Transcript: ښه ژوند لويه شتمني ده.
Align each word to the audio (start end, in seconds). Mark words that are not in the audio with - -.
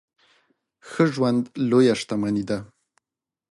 ښه 0.89 1.03
ژوند 1.13 1.41
لويه 1.69 1.95
شتمني 2.01 2.43
ده. 2.49 2.59